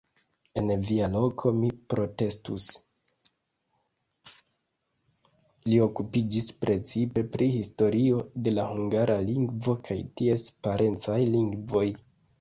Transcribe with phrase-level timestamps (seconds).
[5.71, 11.89] Li okupiĝis precipe pri historio de la hungara lingvo kaj ties parencaj lingvoj.